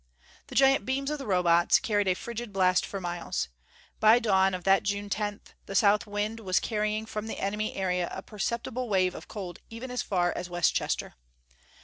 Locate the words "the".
0.47-0.55, 1.19-1.27, 5.67-5.75, 7.27-7.37